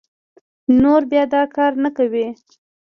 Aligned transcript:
نور 0.81 1.01
بيا 1.11 1.23
دا 1.33 1.41
کار 1.55 1.71
نه 1.83 1.89
کوي 1.97 2.27